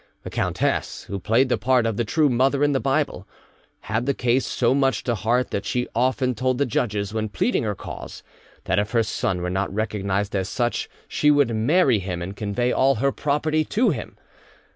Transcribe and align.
The 0.23 0.31
countess, 0.31 1.03
who 1.03 1.19
played 1.19 1.47
the 1.47 1.59
part 1.59 1.85
of 1.85 1.95
the 1.95 2.03
true 2.03 2.27
mother 2.27 2.63
in 2.63 2.71
the 2.71 2.79
Bible, 2.79 3.27
had 3.81 4.07
the 4.07 4.15
case 4.15 4.47
so 4.47 4.73
much 4.73 5.03
to 5.03 5.13
heart 5.13 5.51
that 5.51 5.63
she 5.63 5.87
often 5.93 6.33
told 6.33 6.57
the 6.57 6.65
judges, 6.65 7.13
when 7.13 7.29
pleading 7.29 7.61
her 7.65 7.75
cause, 7.75 8.23
that 8.63 8.79
if 8.79 8.93
her 8.93 9.03
son 9.03 9.43
were 9.43 9.51
not 9.51 9.71
recognised 9.71 10.35
as 10.35 10.49
such, 10.49 10.89
she 11.07 11.29
would 11.29 11.55
marry 11.55 11.99
him, 11.99 12.19
and 12.19 12.35
convey 12.35 12.71
all 12.71 12.95
her 12.95 13.11
property 13.11 13.63
to 13.65 13.91
him. 13.91 14.17